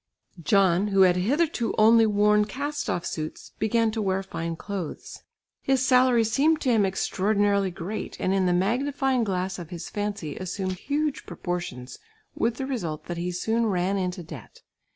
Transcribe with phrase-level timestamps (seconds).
[0.41, 5.21] John who had hitherto only worn east off suits, began to wear fine clothes.
[5.61, 10.37] His salary seemed to him extraordinarily great and in the magnifying glass of his fancy
[10.37, 11.99] assumed huge proportions,
[12.33, 14.63] with the result that he soon ran into debt.